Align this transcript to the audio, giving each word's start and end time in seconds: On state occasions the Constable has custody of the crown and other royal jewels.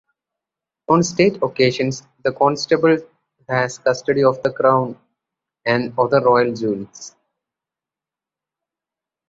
On 0.89 1.03
state 1.03 1.37
occasions 1.43 2.01
the 2.23 2.31
Constable 2.31 2.97
has 3.47 3.77
custody 3.77 4.23
of 4.23 4.41
the 4.41 4.51
crown 4.51 4.97
and 5.63 5.93
other 5.95 6.19
royal 6.21 6.55
jewels. 6.55 7.15